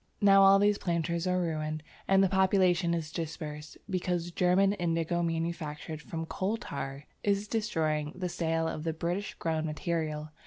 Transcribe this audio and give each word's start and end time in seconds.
Now 0.19 0.41
all 0.41 0.57
these 0.57 0.79
planters 0.79 1.27
are 1.27 1.39
ruined 1.39 1.83
and 2.07 2.23
the 2.23 2.27
population 2.27 2.95
is 2.95 3.11
dispersed, 3.11 3.77
because 3.87 4.31
German 4.31 4.73
indigo 4.73 5.21
manufactured 5.21 6.01
from 6.01 6.25
coal 6.25 6.57
tar 6.57 7.05
is 7.21 7.47
destroying 7.47 8.11
the 8.15 8.27
sale 8.27 8.67
of 8.67 8.83
the 8.83 8.93
British 8.93 9.35
grown 9.35 9.63
material. 9.67 10.31